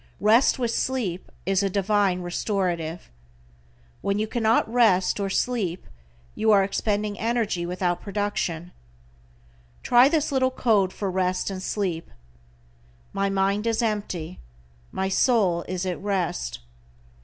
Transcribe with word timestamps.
Rest 0.19 0.57
with 0.57 0.71
sleep 0.71 1.31
is 1.45 1.61
a 1.61 1.69
divine 1.69 2.21
restorative. 2.23 3.11
When 4.01 4.17
you 4.17 4.25
cannot 4.25 4.67
rest, 4.67 5.19
or 5.19 5.29
sleep, 5.29 5.85
you 6.33 6.49
are 6.49 6.63
expending 6.63 7.19
energy 7.19 7.67
without 7.67 8.01
production. 8.01 8.71
Try 9.83 10.09
this 10.09 10.31
little 10.31 10.49
code 10.49 10.91
for 10.91 11.11
rest 11.11 11.51
and 11.51 11.61
sleep: 11.61 12.09
"My 13.13 13.29
mind 13.29 13.67
is 13.67 13.83
empty, 13.83 14.39
my 14.91 15.07
soul 15.07 15.61
is 15.67 15.85
at 15.85 16.01
rest." 16.01 16.61